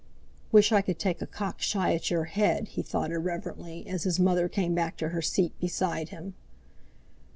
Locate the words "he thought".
2.69-3.11